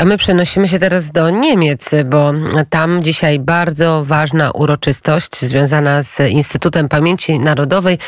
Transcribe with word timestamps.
A 0.00 0.04
my 0.04 0.16
przenosimy 0.16 0.68
się 0.68 0.78
teraz 0.78 1.10
do 1.10 1.30
Niemiec, 1.30 1.90
bo 2.04 2.32
tam 2.70 3.02
dzisiaj 3.02 3.38
bardzo 3.38 4.04
ważna 4.04 4.50
uroczystość 4.50 5.40
związana 5.40 6.02
z 6.02 6.20
Instytutem 6.20 6.88
Pamięci 6.88 7.38
Narodowej, 7.38 7.98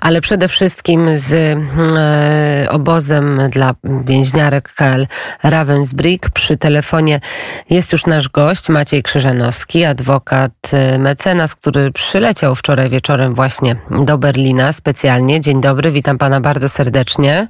ale 0.00 0.20
przede 0.20 0.48
wszystkim 0.48 1.18
z 1.18 1.32
e, 1.32 2.70
obozem 2.70 3.40
dla 3.50 3.74
więźniarek 3.84 4.72
KL 4.74 5.06
Ravensbrück. 5.42 6.30
Przy 6.30 6.56
telefonie 6.56 7.20
jest 7.70 7.92
już 7.92 8.06
nasz 8.06 8.28
gość 8.28 8.68
Maciej 8.68 9.02
Krzyżanowski, 9.02 9.84
adwokat, 9.84 10.52
e, 10.72 10.98
mecenas, 10.98 11.54
który 11.54 11.92
przyleciał 11.92 12.54
wczoraj 12.54 12.88
wieczorem 12.88 13.34
właśnie 13.34 13.76
do 13.90 14.18
Berlina 14.18 14.72
specjalnie. 14.72 15.40
Dzień 15.40 15.60
dobry, 15.60 15.92
witam 15.92 16.18
pana 16.18 16.40
bardzo 16.40 16.68
serdecznie. 16.68 17.48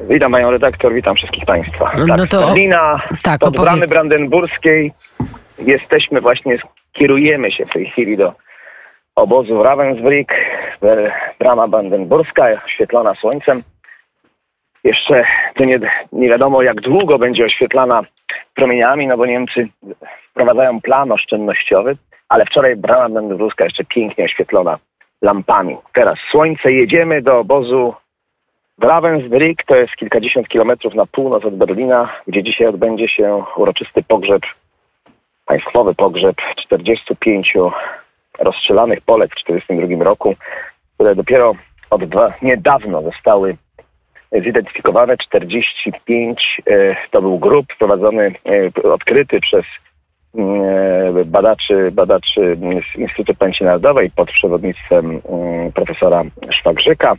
Witam 0.00 0.32
panią 0.32 0.50
redaktor, 0.50 0.94
witam 0.94 1.16
wszystkich 1.16 1.44
państwa. 1.44 1.92
No 2.08 2.16
tak, 2.16 2.28
to- 2.28 2.46
Berlina, 2.46 3.00
tak, 3.22 3.44
od 3.44 3.54
bramy 3.54 3.70
opowiedz. 3.70 3.90
brandenburskiej 3.90 4.92
jesteśmy 5.58 6.20
właśnie, 6.20 6.58
kierujemy 6.92 7.52
się 7.52 7.66
w 7.66 7.70
tej 7.70 7.86
chwili 7.86 8.16
do 8.16 8.32
obozu 9.14 9.62
Ravensbrück, 9.62 10.34
brama 11.38 11.68
brandenburska, 11.68 12.46
oświetlona 12.66 13.14
słońcem. 13.14 13.62
Jeszcze 14.84 15.24
to 15.54 15.64
nie, 15.64 15.80
nie 16.12 16.28
wiadomo 16.28 16.62
jak 16.62 16.80
długo 16.80 17.18
będzie 17.18 17.44
oświetlana 17.44 18.02
promieniami, 18.54 19.06
no 19.06 19.16
bo 19.16 19.26
Niemcy 19.26 19.68
wprowadzają 20.30 20.80
plan 20.80 21.12
oszczędnościowy, 21.12 21.96
ale 22.28 22.44
wczoraj 22.44 22.76
brama 22.76 23.08
brandenburska 23.08 23.64
jeszcze 23.64 23.84
pięknie 23.84 24.24
oświetlona 24.24 24.78
lampami. 25.22 25.76
Teraz 25.94 26.18
słońce, 26.30 26.72
jedziemy 26.72 27.22
do 27.22 27.38
obozu 27.38 27.94
Ravensbrück 28.80 29.64
to 29.66 29.76
jest 29.76 29.96
kilkadziesiąt 29.96 30.48
kilometrów 30.48 30.94
na 30.94 31.06
północ 31.06 31.44
od 31.44 31.56
Berlina, 31.56 32.12
gdzie 32.26 32.42
dzisiaj 32.42 32.66
odbędzie 32.66 33.08
się 33.08 33.44
uroczysty 33.56 34.02
pogrzeb, 34.02 34.42
państwowy 35.46 35.94
pogrzeb 35.94 36.36
45 36.56 37.54
rozstrzelanych 38.38 39.00
Polek 39.00 39.30
w 39.32 39.44
1942 39.44 40.04
roku, 40.04 40.34
które 40.94 41.14
dopiero 41.14 41.54
od 41.90 42.04
dwa, 42.04 42.32
niedawno 42.42 43.02
zostały 43.02 43.56
zidentyfikowane. 44.32 45.16
45 45.16 46.62
e, 46.66 46.96
to 47.10 47.22
był 47.22 47.38
grup 47.38 47.66
prowadzony, 47.78 48.34
e, 48.84 48.92
odkryty 48.92 49.40
przez 49.40 49.64
badaczy, 51.24 51.90
badaczy 51.92 52.56
z 52.92 52.98
Instytutu 52.98 53.34
Pamięci 53.34 53.64
Narodowej 53.64 54.10
pod 54.10 54.30
przewodnictwem 54.30 55.20
mm, 55.28 55.72
profesora 55.72 56.22
Szwagrzyka. 56.50 57.14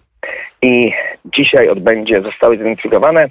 I 0.61 0.91
dzisiaj 1.25 1.69
odbędzie, 1.69 2.21
zostały 2.21 2.57
zidentyfikowane 2.57 3.29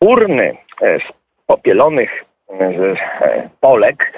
urny 0.00 0.56
e, 0.82 0.98
z 0.98 1.02
popielonych 1.46 2.24
e, 2.50 2.64
e, 2.64 3.48
Polek, 3.60 4.12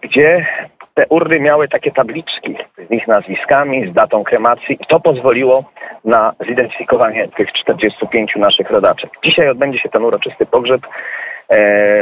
gdzie 0.00 0.46
te 0.94 1.06
urny 1.06 1.40
miały 1.40 1.68
takie 1.68 1.92
tabliczki 1.92 2.56
z 2.88 2.90
ich 2.90 3.08
nazwiskami, 3.08 3.90
z 3.90 3.92
datą 3.92 4.24
kremacji 4.24 4.78
i 4.80 4.86
to 4.86 5.00
pozwoliło 5.00 5.64
na 6.04 6.32
zidentyfikowanie 6.48 7.28
tych 7.28 7.52
45 7.52 8.36
naszych 8.36 8.70
rodaczek. 8.70 9.10
Dzisiaj 9.24 9.48
odbędzie 9.48 9.78
się 9.78 9.88
ten 9.88 10.04
uroczysty 10.04 10.46
pogrzeb. 10.46 10.80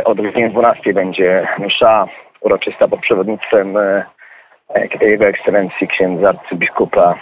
Od 0.04 0.20
godziny 0.20 0.50
12 0.50 0.92
będzie 0.92 1.48
msza 1.58 2.08
uroczysta 2.40 2.88
pod 2.88 3.00
przewodnictwem 3.00 3.76
e, 3.76 4.04
e, 4.74 5.08
jego 5.08 5.24
ekscelencji 5.24 5.88
księdza 5.88 6.28
arcybiskupa 6.28 7.14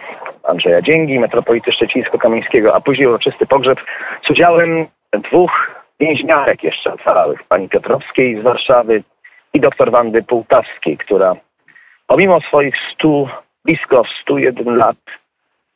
Andrzeja 0.45 0.83
Dzięgi, 0.83 1.19
metropolity 1.19 1.73
szczecińsko-kamińskiego, 1.73 2.75
a 2.75 2.81
później 2.81 3.07
uroczysty 3.07 3.47
pogrzeb 3.47 3.79
z 4.27 4.31
udziałem 4.31 4.87
dwóch 5.13 5.71
więźniarek 6.01 6.63
jeszcze 6.63 6.93
ocalałych, 6.93 7.43
pani 7.43 7.69
Piotrowskiej 7.69 8.41
z 8.41 8.43
Warszawy 8.43 9.03
i 9.55 9.61
doktor 9.61 9.91
Wandy 9.91 10.23
Półtawskiej, 10.23 10.99
która 10.99 11.37
pomimo 12.07 12.41
swoich 12.41 12.75
stu, 12.93 13.29
blisko 13.65 14.03
101 14.23 14.77
lat 14.77 14.97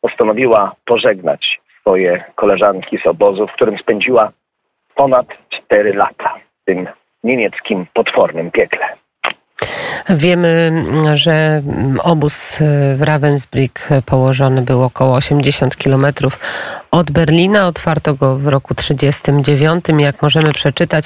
postanowiła 0.01 0.75
pożegnać 0.84 1.61
swoje 1.81 2.25
koleżanki 2.34 2.99
z 2.99 3.06
obozu, 3.06 3.47
w 3.47 3.53
którym 3.53 3.79
spędziła 3.79 4.33
ponad 4.95 5.27
4 5.49 5.95
lata 5.95 6.34
w 6.62 6.65
tym 6.65 6.89
niemieckim 7.25 7.87
potwornym 7.95 8.50
piekle. 8.50 9.00
Wiemy, 10.09 10.84
że 11.15 11.62
obóz 11.99 12.56
w 12.97 13.00
Ravensbrück 13.00 14.03
położony 14.06 14.62
był 14.62 14.83
około 14.83 15.16
80 15.16 15.77
kilometrów 15.77 16.38
od 16.91 17.11
Berlina. 17.11 17.67
Otwarto 17.67 18.15
go 18.15 18.37
w 18.37 18.47
roku 18.47 18.75
1939. 18.75 19.84
Jak 19.99 20.23
możemy 20.23 20.53
przeczytać, 20.53 21.05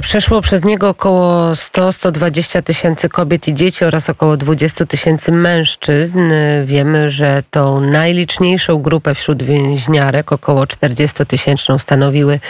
przeszło 0.00 0.40
przez 0.40 0.64
niego 0.64 0.88
około 0.88 1.52
100-120 1.52 2.62
tysięcy 2.62 3.08
kobiet 3.08 3.48
i 3.48 3.54
dzieci 3.54 3.84
oraz 3.84 4.10
około 4.10 4.36
20 4.36 4.86
tysięcy 4.86 5.32
mężczyzn. 5.32 6.32
Wiemy, 6.64 7.10
że 7.10 7.42
tą 7.50 7.80
najliczniejszą 7.80 8.82
grupę 8.82 9.14
wśród 9.14 9.42
więźniarek, 9.42 10.32
około 10.32 10.66
40 10.66 11.26
tysięczną, 11.26 11.78
stanowiły 11.78 12.40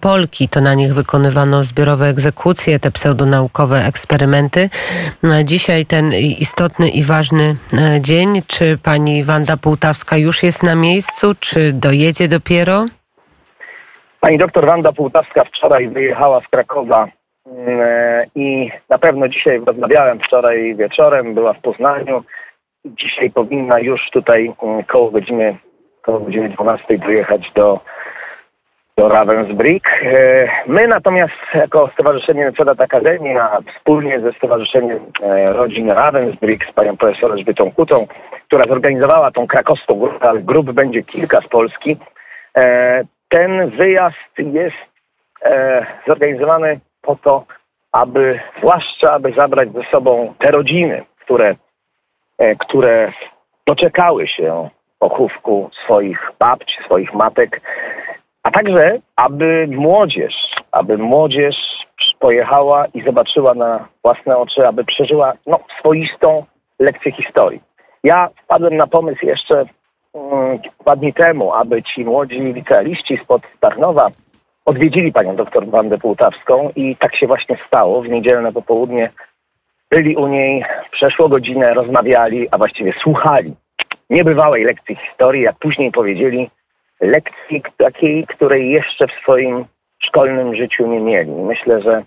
Polki. 0.00 0.48
To 0.48 0.60
na 0.60 0.74
nich 0.74 0.94
wykonywano 0.94 1.64
zbiorowe 1.64 2.08
egzekucje, 2.08 2.80
te 2.80 2.90
pseudonaukowe 2.90 3.86
eksperymenty. 3.86 4.70
Dzisiaj 5.44 5.86
ten 5.86 6.12
istotny 6.14 6.88
i 6.88 7.02
ważny 7.02 7.56
e, 7.72 8.00
dzień. 8.00 8.42
Czy 8.46 8.78
pani 8.82 9.24
Wanda 9.24 9.56
Półtawska 9.56 10.16
już 10.16 10.42
jest 10.42 10.62
na 10.62 10.74
miejscu, 10.74 11.34
czy 11.40 11.59
dojedzie 11.72 12.28
dopiero? 12.28 12.86
Pani 14.20 14.38
doktor 14.38 14.66
Wanda 14.66 14.92
Półtawska 14.92 15.44
wczoraj 15.44 15.88
wyjechała 15.88 16.40
z 16.40 16.48
Krakowa 16.48 17.08
mm, 17.46 17.80
e, 17.80 18.26
i 18.34 18.70
na 18.88 18.98
pewno 18.98 19.28
dzisiaj 19.28 19.60
rozmawiałem 19.66 20.18
wczoraj 20.18 20.74
wieczorem, 20.76 21.34
była 21.34 21.52
w 21.52 21.60
Poznaniu. 21.60 22.24
Dzisiaj 22.84 23.30
powinna 23.30 23.80
już 23.80 24.10
tutaj 24.12 24.52
mm, 24.62 24.84
koło 24.84 25.10
godziny, 25.10 25.56
koło 26.02 26.20
godziny 26.20 26.48
12 26.48 26.98
dojechać 26.98 27.52
do, 27.54 27.80
do 29.00 29.08
Ravensbrück. 29.08 29.88
E, 30.02 30.48
My 30.66 30.88
natomiast 30.88 31.34
jako 31.54 31.90
Stowarzyszenie 31.92 32.44
Mecedat 32.44 32.80
Akademia 32.80 33.58
wspólnie 33.76 34.20
ze 34.20 34.32
Stowarzyszeniem 34.32 34.98
e, 35.22 35.52
Rodzin 35.52 35.90
Ravensbrück 35.90 36.70
z 36.70 36.72
panią 36.72 36.96
profesor 36.96 37.32
Elżbietą 37.32 37.72
Kutą, 37.72 38.06
która 38.46 38.64
zorganizowała 38.64 39.30
tą 39.30 39.46
krakowską 39.46 39.94
grupę, 39.94 40.28
ale 40.28 40.40
grup 40.40 40.72
będzie 40.72 41.02
kilka 41.02 41.40
z 41.40 41.48
Polski, 41.48 41.96
e, 42.56 43.04
ten 43.28 43.70
wyjazd 43.70 44.38
jest 44.38 44.90
zorganizowany 46.06 46.80
po 47.02 47.16
to, 47.16 47.44
aby 47.92 48.40
zwłaszcza 48.58 49.12
aby 49.12 49.32
zabrać 49.32 49.72
ze 49.72 49.82
sobą 49.82 50.34
te 50.38 50.50
rodziny, 50.50 51.04
które, 51.24 51.54
które 52.58 53.12
doczekały 53.66 54.28
się 54.28 54.68
pochówku 54.98 55.70
swoich 55.84 56.32
babci, 56.38 56.76
swoich 56.84 57.14
matek, 57.14 57.60
a 58.42 58.50
także 58.50 58.98
aby 59.16 59.66
młodzież, 59.70 60.34
aby 60.72 60.98
młodzież 60.98 61.56
pojechała 62.18 62.86
i 62.86 63.02
zobaczyła 63.02 63.54
na 63.54 63.88
własne 64.02 64.36
oczy, 64.36 64.66
aby 64.66 64.84
przeżyła 64.84 65.32
no, 65.46 65.60
swoistą 65.78 66.44
lekcję 66.78 67.12
historii. 67.12 67.60
Ja 68.04 68.28
wpadłem 68.44 68.76
na 68.76 68.86
pomysł 68.86 69.26
jeszcze 69.26 69.64
mm, 70.14 70.58
dwa 70.80 70.96
dni 70.96 71.12
temu, 71.12 71.52
aby 71.52 71.82
ci 71.82 72.04
młodzi 72.04 72.40
licealiści 72.40 73.18
spod 73.24 73.42
Tarnowa 73.60 74.08
odwiedzili 74.64 75.12
panią 75.12 75.36
doktor 75.36 75.66
Wandę 75.66 75.98
Półtawską 75.98 76.70
i 76.76 76.96
tak 76.96 77.16
się 77.16 77.26
właśnie 77.26 77.58
stało. 77.66 78.02
W 78.02 78.08
niedzielne 78.08 78.52
popołudnie 78.52 79.10
byli 79.90 80.16
u 80.16 80.26
niej, 80.26 80.64
przeszło 80.90 81.28
godzinę, 81.28 81.74
rozmawiali, 81.74 82.48
a 82.50 82.58
właściwie 82.58 82.92
słuchali 83.02 83.54
niebywałej 84.10 84.64
lekcji 84.64 84.96
historii, 84.96 85.42
jak 85.42 85.56
później 85.58 85.92
powiedzieli, 85.92 86.50
lekcji 87.00 87.62
takiej, 87.76 88.26
której 88.26 88.70
jeszcze 88.70 89.06
w 89.06 89.22
swoim 89.22 89.64
szkolnym 89.98 90.54
życiu 90.54 90.86
nie 90.86 91.00
mieli. 91.00 91.30
Myślę, 91.30 91.82
że 91.82 92.02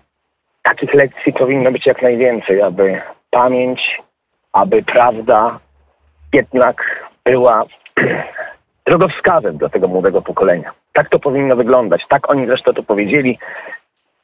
takich 0.62 0.94
lekcji 0.94 1.32
powinno 1.32 1.72
być 1.72 1.86
jak 1.86 2.02
najwięcej, 2.02 2.62
aby 2.62 3.00
pamięć, 3.30 4.02
aby 4.52 4.82
prawda 4.82 5.58
jednak 6.32 7.04
była 7.24 7.64
drogowskazem 8.86 9.56
dla 9.56 9.68
tego 9.68 9.88
młodego 9.88 10.22
pokolenia. 10.22 10.72
Tak 10.92 11.08
to 11.08 11.18
powinno 11.18 11.56
wyglądać. 11.56 12.02
Tak 12.08 12.30
oni 12.30 12.46
zresztą 12.46 12.72
to 12.72 12.82
powiedzieli. 12.82 13.38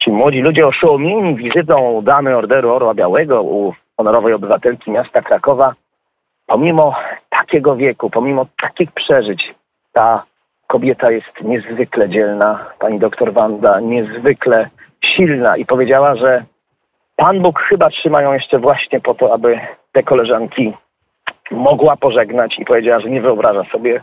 Ci 0.03 0.11
młodzi 0.11 0.41
ludzie 0.41 0.67
oszołomieni 0.67 1.35
wizytą 1.35 2.01
damy 2.03 2.37
Orderu 2.37 2.71
Orła 2.71 2.93
Białego 2.93 3.43
u 3.43 3.73
honorowej 3.97 4.33
obywatelki 4.33 4.91
miasta 4.91 5.21
Krakowa, 5.21 5.73
pomimo 6.47 6.95
takiego 7.29 7.75
wieku, 7.75 8.09
pomimo 8.09 8.45
takich 8.61 8.91
przeżyć, 8.91 9.53
ta 9.93 10.23
kobieta 10.71 11.11
jest 11.11 11.41
niezwykle 11.41 12.09
dzielna, 12.09 12.65
pani 12.79 12.99
doktor 12.99 13.33
Wanda, 13.33 13.79
niezwykle 13.79 14.69
silna 15.05 15.57
i 15.57 15.65
powiedziała, 15.65 16.15
że 16.15 16.43
Pan 17.15 17.41
Bóg 17.41 17.59
chyba 17.59 17.89
trzyma 17.89 18.21
ją 18.21 18.33
jeszcze 18.33 18.59
właśnie 18.59 18.99
po 18.99 19.13
to, 19.13 19.33
aby 19.33 19.59
te 19.91 20.03
koleżanki 20.03 20.73
mogła 21.51 21.95
pożegnać 21.95 22.59
i 22.59 22.65
powiedziała, 22.65 22.99
że 22.99 23.09
nie 23.09 23.21
wyobraża 23.21 23.63
sobie, 23.71 24.01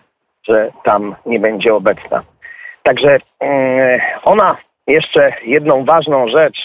że 0.49 0.71
tam 0.85 1.15
nie 1.27 1.41
będzie 1.41 1.75
obecna. 1.75 2.23
Także 2.83 3.19
mm, 3.41 4.01
ona 4.25 4.57
jeszcze 4.87 5.33
jedną 5.45 5.85
ważną 5.85 6.29
rzecz 6.29 6.59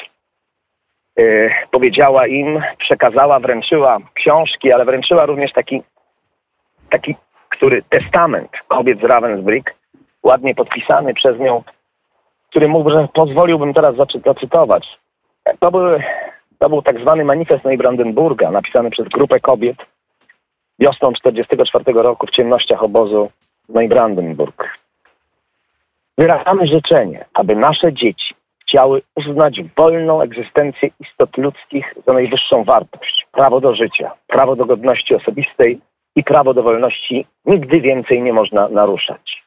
y, 1.19 1.51
powiedziała 1.71 2.27
im, 2.27 2.61
przekazała, 2.77 3.39
wręczyła 3.39 3.97
książki, 4.13 4.71
ale 4.71 4.85
wręczyła 4.85 5.25
również 5.25 5.53
taki, 5.53 5.83
taki 6.89 7.15
który 7.49 7.83
testament 7.89 8.51
kobiet 8.67 8.99
z 8.99 9.03
Ravensbrück, 9.03 9.82
ładnie 10.23 10.55
podpisany 10.55 11.13
przez 11.13 11.39
nią, 11.39 11.63
który 12.49 12.67
mógł, 12.67 12.89
że 12.89 13.07
pozwoliłbym 13.13 13.73
teraz 13.73 13.95
zacytować. 14.25 14.99
To, 15.59 15.71
były, 15.71 16.03
to 16.59 16.69
był 16.69 16.81
tak 16.81 17.01
zwany 17.01 17.25
manifest 17.25 17.65
Neubrandenburga, 17.65 18.51
napisany 18.51 18.89
przez 18.89 19.07
grupę 19.07 19.39
kobiet 19.39 19.77
wiosną 20.79 21.13
1944 21.13 22.03
roku 22.03 22.27
w 22.27 22.31
ciemnościach 22.31 22.83
obozu 22.83 23.29
Neubrandenburg. 23.69 24.77
Wyrażamy 26.17 26.67
życzenie, 26.67 27.25
aby 27.33 27.55
nasze 27.55 27.93
dzieci 27.93 28.35
chciały 28.61 29.01
uznać 29.15 29.61
wolną 29.77 30.21
egzystencję 30.21 30.89
istot 30.99 31.37
ludzkich 31.37 31.93
za 32.07 32.13
najwyższą 32.13 32.63
wartość. 32.63 33.27
Prawo 33.31 33.61
do 33.61 33.75
życia, 33.75 34.11
prawo 34.27 34.55
do 34.55 34.65
godności 34.65 35.15
osobistej 35.15 35.79
i 36.15 36.23
prawo 36.23 36.53
do 36.53 36.63
wolności 36.63 37.25
nigdy 37.45 37.81
więcej 37.81 38.21
nie 38.21 38.33
można 38.33 38.69
naruszać. 38.69 39.42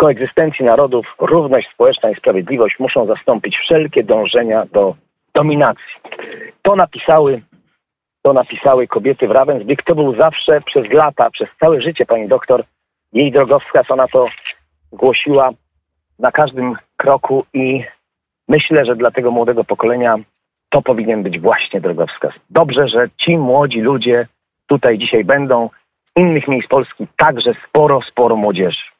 Koegzystencji 0.00 0.64
narodów, 0.64 1.06
równość 1.18 1.68
społeczna 1.74 2.10
i 2.10 2.14
sprawiedliwość 2.14 2.78
muszą 2.78 3.06
zastąpić 3.06 3.56
wszelkie 3.56 4.04
dążenia 4.04 4.66
do 4.72 4.94
dominacji. 5.34 5.94
To 6.62 6.76
napisały, 6.76 7.42
to 8.22 8.32
napisały 8.32 8.88
kobiety 8.88 9.28
w 9.28 9.30
Ravensbrück. 9.30 9.82
To 9.84 9.94
był 9.94 10.16
zawsze 10.16 10.60
przez 10.60 10.92
lata, 10.92 11.30
przez 11.30 11.48
całe 11.60 11.80
życie 11.80 12.06
pani 12.06 12.28
doktor, 12.28 12.64
jej 13.12 13.32
drogowskaz. 13.32 13.90
Ona 13.90 14.08
to 14.08 14.28
głosiła 14.92 15.50
na 16.18 16.32
każdym 16.32 16.76
kroku 16.96 17.44
i 17.54 17.84
myślę, 18.48 18.84
że 18.84 18.96
dla 18.96 19.10
tego 19.10 19.30
młodego 19.30 19.64
pokolenia 19.64 20.16
to 20.70 20.82
powinien 20.82 21.22
być 21.22 21.40
właśnie 21.40 21.80
drogowskaz. 21.80 22.32
Dobrze, 22.50 22.88
że 22.88 23.08
ci 23.16 23.38
młodzi 23.38 23.80
ludzie 23.80 24.26
tutaj 24.66 24.98
dzisiaj 24.98 25.24
będą. 25.24 25.70
Z 26.16 26.20
innych 26.20 26.48
miejsc 26.48 26.68
Polski 26.68 27.06
także 27.16 27.52
sporo, 27.68 28.00
sporo 28.02 28.36
młodzieży. 28.36 28.99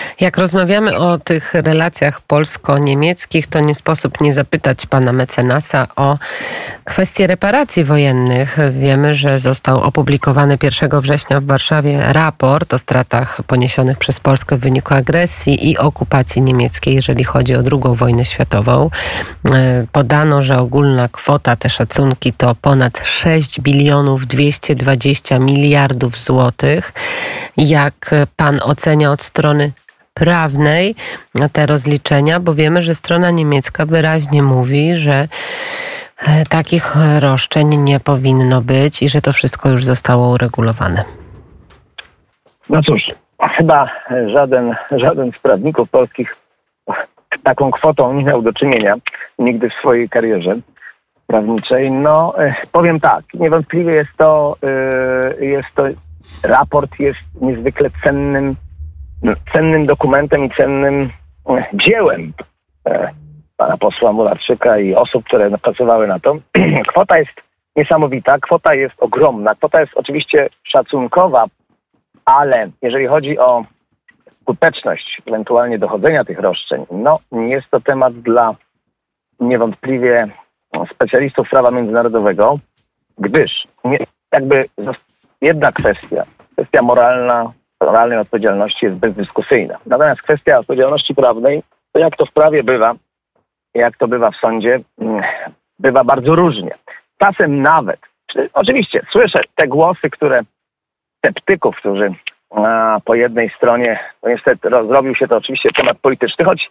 Jak 0.21 0.37
rozmawiamy 0.37 0.97
o 0.97 1.19
tych 1.19 1.53
relacjach 1.53 2.21
polsko-niemieckich, 2.21 3.47
to 3.47 3.59
nie 3.59 3.75
sposób 3.75 4.21
nie 4.21 4.33
zapytać 4.33 4.85
pana 4.85 5.13
mecenasa 5.13 5.87
o 5.95 6.17
kwestię 6.83 7.27
reparacji 7.27 7.83
wojennych. 7.83 8.57
Wiemy, 8.71 9.15
że 9.15 9.39
został 9.39 9.81
opublikowany 9.81 10.57
1 10.63 11.01
września 11.01 11.39
w 11.39 11.45
Warszawie 11.45 11.99
raport 12.13 12.73
o 12.73 12.77
stratach 12.77 13.41
poniesionych 13.47 13.97
przez 13.97 14.19
Polskę 14.19 14.57
w 14.57 14.59
wyniku 14.59 14.93
agresji 14.93 15.69
i 15.69 15.77
okupacji 15.77 16.41
niemieckiej, 16.41 16.95
jeżeli 16.95 17.23
chodzi 17.23 17.55
o 17.55 17.59
II 17.59 17.95
wojnę 17.95 18.25
światową. 18.25 18.89
E, 19.45 19.85
podano, 19.91 20.43
że 20.43 20.59
ogólna 20.59 21.07
kwota, 21.07 21.55
te 21.55 21.69
szacunki 21.69 22.33
to 22.33 22.55
ponad 22.55 23.01
6 23.03 23.61
bilionów 23.61 24.27
220 24.27 25.39
miliardów 25.39 26.19
złotych. 26.19 26.93
Jak 27.57 28.15
pan 28.35 28.59
ocenia 28.63 29.11
od 29.11 29.21
strony 29.21 29.71
prawnej 30.13 30.95
te 31.53 31.65
rozliczenia, 31.65 32.39
bo 32.39 32.53
wiemy, 32.53 32.81
że 32.81 32.95
strona 32.95 33.31
niemiecka 33.31 33.85
wyraźnie 33.85 34.43
mówi, 34.43 34.95
że 34.95 35.27
e, 36.27 36.45
takich 36.49 36.95
roszczeń 37.19 37.77
nie 37.77 37.99
powinno 37.99 38.61
być 38.61 39.03
i 39.03 39.09
że 39.09 39.21
to 39.21 39.33
wszystko 39.33 39.69
już 39.69 39.85
zostało 39.85 40.29
uregulowane. 40.29 41.03
No 42.69 42.81
cóż, 42.83 43.01
chyba 43.39 43.89
żaden, 44.27 44.75
żaden 44.91 45.31
z 45.31 45.39
prawników 45.39 45.89
polskich 45.89 46.37
taką 47.43 47.71
kwotą 47.71 48.13
nie 48.13 48.23
miał 48.23 48.41
do 48.41 48.53
czynienia 48.53 48.95
nigdy 49.39 49.69
w 49.69 49.73
swojej 49.73 50.09
karierze 50.09 50.55
prawniczej. 51.27 51.91
No, 51.91 52.33
e, 52.37 52.55
powiem 52.71 52.99
tak, 52.99 53.23
niewątpliwie 53.33 53.93
jest 53.93 54.11
to, 54.17 54.57
e, 55.39 55.45
jest 55.45 55.67
to 55.75 55.83
raport 56.43 56.99
jest 56.99 57.19
niezwykle 57.41 57.89
cennym 58.03 58.55
cennym 59.53 59.85
dokumentem 59.85 60.45
i 60.45 60.49
cennym 60.49 61.09
e, 61.49 61.63
dziełem 61.73 62.33
e, 62.87 63.11
pana 63.57 63.77
posła 63.77 64.13
Mularczyka 64.13 64.79
i 64.79 64.95
osób, 64.95 65.25
które 65.25 65.57
pracowały 65.57 66.07
na 66.07 66.19
to. 66.19 66.35
Kwota 66.91 67.17
jest 67.17 67.31
niesamowita, 67.75 68.37
kwota 68.39 68.75
jest 68.75 68.95
ogromna. 68.97 69.55
Kwota 69.55 69.81
jest 69.81 69.91
oczywiście 69.95 70.49
szacunkowa, 70.63 71.45
ale 72.25 72.69
jeżeli 72.81 73.07
chodzi 73.07 73.39
o 73.39 73.65
skuteczność 74.41 75.21
ewentualnie 75.27 75.79
dochodzenia 75.79 76.23
tych 76.23 76.39
roszczeń, 76.39 76.85
no 76.91 77.15
jest 77.31 77.69
to 77.71 77.79
temat 77.79 78.13
dla 78.13 78.55
niewątpliwie 79.39 80.27
specjalistów 80.93 81.49
prawa 81.49 81.71
międzynarodowego, 81.71 82.59
gdyż 83.17 83.67
nie, 83.83 83.99
jakby 84.31 84.65
jedna 85.41 85.71
kwestia, 85.71 86.25
kwestia 86.53 86.81
moralna, 86.81 87.51
moralnej 87.85 88.17
odpowiedzialności 88.17 88.85
jest 88.85 88.97
bezdyskusyjna. 88.97 89.77
Natomiast 89.85 90.21
kwestia 90.21 90.59
odpowiedzialności 90.59 91.15
prawnej, 91.15 91.63
to 91.91 91.99
jak 91.99 92.15
to 92.17 92.25
w 92.25 92.31
prawie 92.31 92.63
bywa, 92.63 92.93
jak 93.73 93.97
to 93.97 94.07
bywa 94.07 94.31
w 94.31 94.35
sądzie, 94.35 94.79
mm, 94.99 95.21
bywa 95.79 96.03
bardzo 96.03 96.35
różnie. 96.35 96.71
Czasem 97.17 97.61
nawet, 97.61 97.99
czy, 98.31 98.49
oczywiście 98.53 99.01
słyszę 99.11 99.41
te 99.55 99.67
głosy, 99.67 100.09
które 100.09 100.41
sceptyków, 101.17 101.75
którzy 101.75 102.13
a, 102.55 102.99
po 103.05 103.15
jednej 103.15 103.49
stronie, 103.49 103.99
no 104.23 104.29
niestety 104.29 104.69
zrobił 104.69 105.15
się 105.15 105.27
to 105.27 105.37
oczywiście 105.37 105.69
temat 105.71 105.97
polityczny, 105.97 106.45
choć 106.45 106.69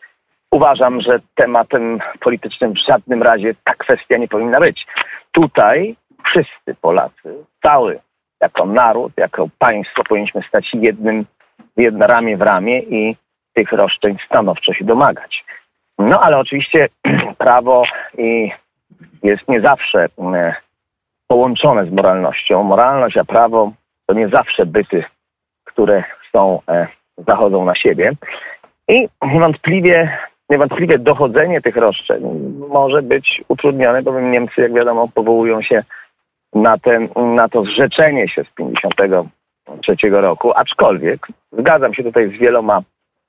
uważam, 0.51 1.01
że 1.01 1.21
tematem 1.35 1.99
politycznym 2.21 2.73
w 2.73 2.79
żadnym 2.79 3.23
razie 3.23 3.55
ta 3.65 3.75
kwestia 3.75 4.17
nie 4.17 4.29
powinna 4.29 4.61
być. 4.61 4.87
Tutaj 5.33 5.97
wszyscy 6.25 6.75
Polacy, 6.81 7.35
cały 7.63 8.01
jako 8.41 8.67
naród, 8.67 9.13
jako 9.17 9.49
państwo 9.59 10.05
powinniśmy 10.05 10.43
stać 10.49 10.71
jednym, 10.75 11.27
jedno 11.77 12.07
ramię 12.07 12.37
w 12.37 12.43
ramię 12.43 12.81
i 12.81 13.17
tych 13.53 13.73
roszczeń 13.73 14.17
stanowczo 14.27 14.73
się 14.73 14.85
domagać. 14.85 15.45
No 15.99 16.21
ale 16.21 16.39
oczywiście 16.39 16.89
prawo 17.39 17.85
jest 19.23 19.49
nie 19.49 19.61
zawsze 19.61 20.09
e, 20.35 20.55
połączone 21.27 21.87
z 21.87 21.91
moralnością. 21.91 22.63
Moralność 22.63 23.17
a 23.17 23.25
prawo 23.25 23.73
to 24.07 24.15
nie 24.15 24.29
zawsze 24.29 24.67
byty, 24.67 25.05
które 25.65 26.05
są, 26.33 26.61
e, 26.69 26.87
zachodzą 27.27 27.65
na 27.65 27.75
siebie. 27.75 28.13
I 28.89 29.09
niewątpliwie, 29.23 30.19
niewątpliwie 30.51 30.99
dochodzenie 30.99 31.61
tych 31.61 31.77
roszczeń 31.77 32.23
może 32.69 33.03
być 33.03 33.43
utrudnione, 33.49 34.03
bowiem 34.03 34.31
Niemcy, 34.31 34.61
jak 34.61 34.73
wiadomo, 34.73 35.09
powołują 35.09 35.63
się 35.63 35.83
na, 36.63 36.79
ten, 36.79 37.09
na 37.35 37.49
to 37.49 37.65
zrzeczenie 37.65 38.29
się 38.29 38.45
z 38.45 38.55
53 38.55 39.97
roku, 40.11 40.53
aczkolwiek 40.55 41.27
zgadzam 41.53 41.95
się 41.95 42.03
tutaj 42.03 42.29
z 42.29 42.33
wieloma, 42.33 42.83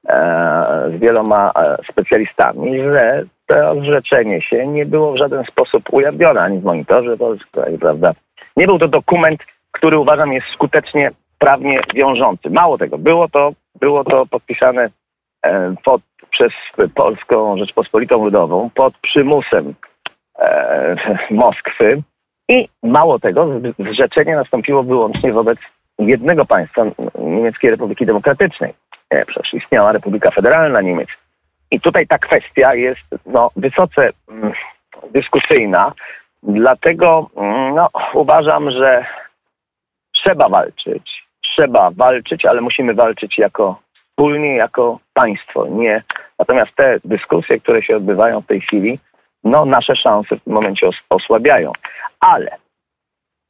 e, 0.09 0.91
z 0.95 0.99
wieloma 0.99 1.51
e, 1.55 1.77
specjalistami, 1.91 2.79
że 2.79 3.23
to 3.45 3.81
zrzeczenie 3.81 4.41
się 4.41 4.67
nie 4.67 4.85
było 4.85 5.13
w 5.13 5.17
żaden 5.17 5.45
sposób 5.45 5.83
ujawnione 5.93 6.41
ani 6.41 6.59
w 6.59 6.63
monitorze 6.63 7.17
polskim, 7.17 7.77
prawda. 7.79 8.13
Nie 8.57 8.67
był 8.67 8.79
to 8.79 8.87
dokument, 8.87 9.41
który 9.71 9.99
uważam 9.99 10.33
jest 10.33 10.47
skutecznie 10.47 11.11
prawnie 11.39 11.79
wiążący. 11.93 12.49
Mało 12.49 12.77
tego, 12.77 12.97
było 12.97 13.29
to, 13.29 13.53
było 13.79 14.03
to 14.03 14.25
podpisane 14.25 14.89
e, 15.45 15.73
pod, 15.83 16.01
przez 16.29 16.51
Polską 16.95 17.57
Rzeczpospolitą 17.57 18.23
Ludową 18.23 18.69
pod 18.75 18.97
przymusem 18.97 19.73
e, 20.39 20.95
Moskwy, 21.31 22.01
i 22.51 22.69
mało 22.83 23.19
tego, 23.19 23.47
zrzeczenie 23.91 24.35
nastąpiło 24.35 24.83
wyłącznie 24.83 25.33
wobec 25.33 25.59
jednego 25.99 26.45
państwa, 26.45 26.85
Niemieckiej 27.19 27.71
Republiki 27.71 28.05
Demokratycznej. 28.05 28.73
E, 29.09 29.25
przecież 29.25 29.53
istniała 29.53 29.91
Republika 29.91 30.31
Federalna 30.31 30.81
Niemiec. 30.81 31.09
I 31.71 31.79
tutaj 31.79 32.07
ta 32.07 32.17
kwestia 32.17 32.75
jest 32.75 33.01
no, 33.25 33.51
wysoce 33.55 34.09
mm, 34.29 34.51
dyskusyjna, 35.11 35.93
dlatego 36.43 37.29
mm, 37.35 37.75
no, 37.75 37.89
uważam, 38.13 38.71
że 38.71 39.05
trzeba 40.11 40.49
walczyć. 40.49 41.23
Trzeba 41.41 41.91
walczyć, 41.91 42.45
ale 42.45 42.61
musimy 42.61 42.93
walczyć 42.93 43.37
jako 43.37 43.79
wspólnie, 43.93 44.55
jako 44.55 44.99
państwo. 45.13 45.67
Nie. 45.67 46.03
Natomiast 46.39 46.75
te 46.75 46.99
dyskusje, 47.05 47.59
które 47.59 47.83
się 47.83 47.97
odbywają 47.97 48.41
w 48.41 48.45
tej 48.45 48.61
chwili, 48.61 48.99
no 49.43 49.65
nasze 49.65 49.95
szanse 49.95 50.37
w 50.37 50.43
tym 50.43 50.53
momencie 50.53 50.87
os 50.87 50.95
osłabiają. 51.09 51.71
Ale 52.19 52.57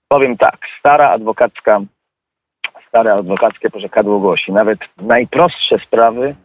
powiem 0.08 0.38
tak, 0.38 0.58
stara 0.80 1.10
adwokacka, 1.10 1.82
stare 2.88 3.14
adwokackie 3.14 3.70
porzekadło 3.70 4.20
głosi, 4.20 4.52
nawet 4.52 4.80
najprostsze 4.98 5.80
sprawy 5.80 6.36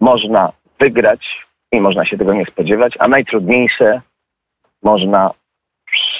można 0.00 0.52
wygrać 0.78 1.46
i 1.72 1.80
można 1.80 2.04
się 2.04 2.18
tego 2.18 2.34
nie 2.34 2.46
spodziewać, 2.46 2.94
a 2.98 3.08
najtrudniejsze 3.08 4.00
można, 4.82 5.30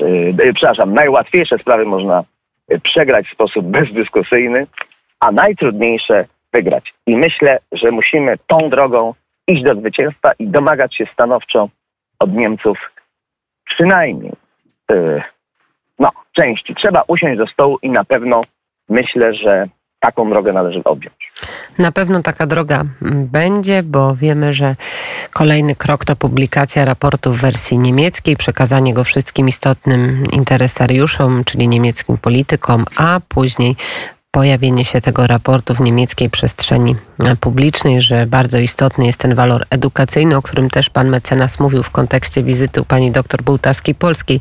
e, 0.00 0.52
przepraszam, 0.52 0.94
najłatwiejsze 0.94 1.58
sprawy 1.58 1.84
można 1.84 2.24
e, 2.68 2.78
przegrać 2.78 3.26
w 3.26 3.32
sposób 3.32 3.66
bezdyskusyjny, 3.66 4.66
a 5.20 5.32
najtrudniejsze 5.32 6.24
wygrać. 6.52 6.94
I 7.06 7.16
myślę, 7.16 7.58
że 7.72 7.90
musimy 7.90 8.36
tą 8.46 8.70
drogą 8.70 9.14
iść 9.48 9.62
do 9.62 9.74
zwycięstwa 9.74 10.32
i 10.38 10.46
domagać 10.46 10.96
się 10.96 11.06
stanowczo 11.12 11.68
od 12.20 12.32
Niemców 12.34 12.78
przynajmniej 13.64 14.32
y, 14.92 15.22
no, 15.98 16.10
części 16.32 16.74
trzeba 16.74 17.02
usiąść 17.08 17.38
do 17.38 17.46
stołu 17.46 17.78
i 17.82 17.90
na 17.90 18.04
pewno 18.04 18.42
myślę, 18.88 19.34
że 19.34 19.68
taką 20.00 20.30
drogę 20.30 20.52
należy 20.52 20.84
objąć. 20.84 21.32
Na 21.78 21.92
pewno 21.92 22.22
taka 22.22 22.46
droga 22.46 22.82
będzie, 23.12 23.82
bo 23.82 24.14
wiemy, 24.14 24.52
że 24.52 24.76
kolejny 25.32 25.76
krok 25.76 26.04
to 26.04 26.16
publikacja 26.16 26.84
raportu 26.84 27.32
w 27.32 27.40
wersji 27.40 27.78
niemieckiej, 27.78 28.36
przekazanie 28.36 28.94
go 28.94 29.04
wszystkim 29.04 29.48
istotnym 29.48 30.24
interesariuszom, 30.32 31.44
czyli 31.44 31.68
niemieckim 31.68 32.18
politykom, 32.18 32.84
a 32.98 33.20
później 33.28 33.76
pojawienie 34.30 34.84
się 34.84 35.00
tego 35.00 35.26
raportu 35.26 35.74
w 35.74 35.80
niemieckiej 35.80 36.30
przestrzeni 36.30 36.96
publicznej, 37.40 38.00
że 38.00 38.26
bardzo 38.26 38.58
istotny 38.58 39.06
jest 39.06 39.18
ten 39.18 39.34
walor 39.34 39.66
edukacyjny, 39.70 40.36
o 40.36 40.42
którym 40.42 40.70
też 40.70 40.90
pan 40.90 41.08
mecenas 41.08 41.60
mówił 41.60 41.82
w 41.82 41.90
kontekście 41.90 42.42
wizyty 42.42 42.80
u 42.80 42.84
pani 42.84 43.12
doktor 43.12 43.42
Bułtawskiej 43.42 43.94
Polskiej 43.94 44.40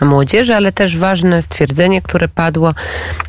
Młodzieży, 0.00 0.54
ale 0.54 0.72
też 0.72 0.96
ważne 0.96 1.42
stwierdzenie, 1.42 2.02
które 2.02 2.28
padło, 2.28 2.74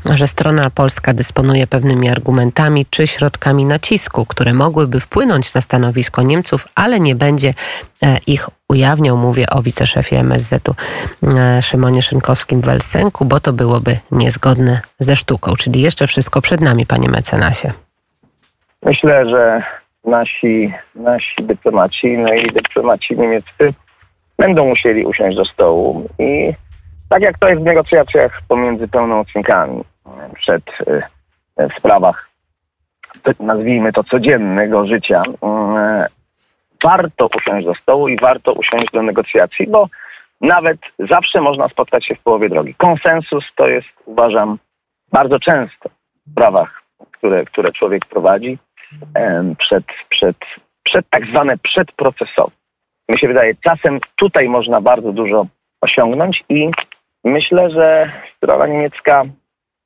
że 0.06 0.28
strona 0.28 0.70
polska 0.70 1.14
dysponuje 1.14 1.68
pewnymi 1.68 2.10
argumentami 2.10 2.86
czy 2.90 3.08
środkami 3.08 3.66
nacisku, 3.66 4.26
które 4.26 4.54
mogłyby 4.54 5.00
wpłynąć 5.00 5.54
na 5.54 5.62
stanowisko 5.62 6.22
Niemców, 6.22 6.68
ale 6.76 7.00
nie 7.00 7.16
będzie 7.16 7.54
e, 8.04 8.18
ich 8.28 8.50
ujawniał, 8.70 9.18
mówię 9.18 9.46
o 9.50 9.62
wiceszefie 9.62 10.20
MSZ-u 10.20 10.76
e, 11.38 11.62
Szymonie 11.62 12.02
Szynkowskim 12.02 12.62
w 12.62 12.70
Elsenku, 12.70 13.26
bo 13.26 13.40
to 13.40 13.54
byłoby 13.54 13.98
niezgodne 14.12 14.82
ze 15.00 15.16
sztuką. 15.16 15.54
Czyli 15.56 15.82
jeszcze 15.82 16.08
wszystko 16.08 16.42
przed 16.42 16.62
nami, 16.62 16.86
panie 16.86 17.10
mecenasie. 17.10 17.72
Myślę, 18.84 19.30
że 19.30 19.64
nasi, 20.06 20.74
nasi 20.96 21.44
dyplomaci, 21.44 22.18
no 22.18 22.34
i 22.34 22.52
dyplomaci 22.52 23.18
niemieccy 23.18 23.74
będą 24.38 24.66
musieli 24.66 25.06
usiąść 25.06 25.38
do 25.38 25.46
stołu 25.46 26.10
i 26.20 26.54
tak 27.10 27.22
jak 27.22 27.40
to 27.40 27.50
jest 27.50 27.62
w 27.62 27.66
negocjacjach 27.66 28.42
pomiędzy 28.48 28.88
pełnomocnikami 28.88 29.84
przed 30.36 30.64
w 31.58 31.78
sprawach 31.78 32.28
nazwijmy 33.40 33.94
to 33.94 34.04
codziennego 34.04 34.88
życia, 34.88 35.24
warto 36.84 37.30
usiąść 37.38 37.66
do 37.66 37.76
stołu 37.76 38.08
i 38.08 38.18
warto 38.18 38.54
usiąść 38.54 38.92
do 38.94 39.02
negocjacji, 39.02 39.68
bo 39.68 39.90
nawet 40.42 40.78
zawsze 41.00 41.42
można 41.42 41.70
spotkać 41.70 42.06
się 42.06 42.16
w 42.16 42.20
połowie 42.20 42.50
drogi. 42.50 42.76
Konsensus 42.76 43.46
to 43.56 43.68
jest, 43.68 43.88
uważam, 44.06 44.58
bardzo 45.12 45.40
często 45.40 45.90
w 45.90 46.32
sprawach, 46.32 46.84
które, 47.12 47.46
które 47.46 47.72
człowiek 47.72 48.06
prowadzi 48.06 48.58
przed, 49.58 49.86
przed, 50.10 50.38
przed 50.84 51.10
tak 51.10 51.26
zwane 51.26 51.58
przedprocesowe. 51.58 52.52
Mi 53.10 53.18
się 53.18 53.28
wydaje, 53.28 53.56
czasem 53.56 54.00
tutaj 54.16 54.50
można 54.50 54.82
bardzo 54.82 55.12
dużo 55.12 55.46
osiągnąć 55.82 56.44
i 56.50 56.72
myślę, 57.24 57.70
że 57.70 58.12
strona 58.38 58.68
niemiecka 58.68 59.22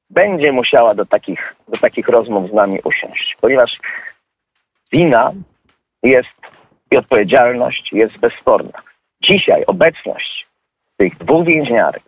będzie 0.10 0.52
musiała 0.52 0.96
do 0.96 1.06
takich, 1.06 1.56
do 1.68 1.80
takich 1.80 2.08
rozmów 2.08 2.50
z 2.50 2.54
nami 2.54 2.80
usiąść, 2.84 3.36
ponieważ 3.42 3.80
wina 4.92 5.32
jest 6.04 6.61
i 6.92 6.98
odpowiedzialność 6.98 7.94
jest 7.94 8.18
bezsporna. 8.18 8.80
Dzisiaj 9.24 9.66
obecność 9.66 10.48
tych 10.98 11.18
dwóch 11.18 11.46
więźniarek, 11.46 12.04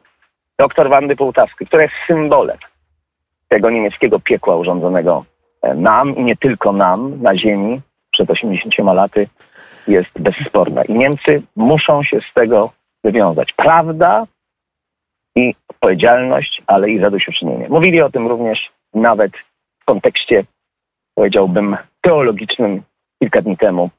doktor 0.60 0.90
Wandy 0.90 1.16
Połtawskiej, 1.16 1.68
która 1.68 1.84
jest 1.84 1.96
symbolem 2.08 2.58
tego 3.48 3.70
niemieckiego 3.70 4.20
piekła 4.20 4.56
urządzonego 4.56 5.26
e, 5.62 5.74
nam 5.76 6.16
i 6.16 6.24
nie 6.24 6.36
tylko 6.36 6.72
nam 6.72 7.22
na 7.22 7.38
ziemi 7.38 7.82
przed 8.12 8.30
80 8.30 8.78
laty 8.78 9.28
jest 9.88 10.20
bezsporna. 10.20 10.84
I 10.84 10.94
Niemcy 10.94 11.42
muszą 11.56 12.04
się 12.04 12.22
z 12.22 12.34
tego 12.34 12.72
wywiązać. 13.04 13.54
Prawda 13.54 14.26
i 15.36 15.56
odpowiedzialność, 15.68 16.62
ale 16.68 16.90
i 16.90 17.00
zadośćuczynienie. 17.00 17.70
Mówili 17.70 18.02
o 18.02 18.10
tym 18.10 18.28
również 18.28 18.72
nawet 18.94 19.32
w 19.82 19.86
kontekście, 19.86 20.44
powiedziałbym, 21.16 21.78
teologicznym 22.02 22.82
kilka 23.20 23.42
dni 23.42 23.58
temu 23.58 23.90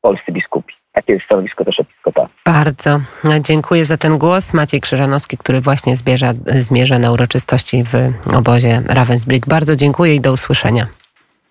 polscy 0.00 0.32
biskupi. 0.32 0.74
Takie 0.92 1.12
jest 1.12 1.24
stanowisko 1.24 1.64
też 1.64 1.80
episkopa. 1.80 2.28
Bardzo 2.46 3.00
dziękuję 3.40 3.84
za 3.84 3.96
ten 3.96 4.18
głos. 4.18 4.54
Maciej 4.54 4.80
Krzyżanowski, 4.80 5.36
który 5.38 5.60
właśnie 5.60 5.96
zbierza, 5.96 6.32
zmierza 6.46 6.98
na 6.98 7.12
uroczystości 7.12 7.84
w 7.84 7.94
obozie 8.36 8.82
Ravensbrück. 8.86 9.48
Bardzo 9.48 9.76
dziękuję 9.76 10.14
i 10.14 10.20
do 10.20 10.32
usłyszenia. 10.32 10.86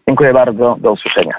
Dziękuję 0.07 0.33
bardzo. 0.33 0.77
Do 0.79 0.89
usłyszenia. 0.91 1.27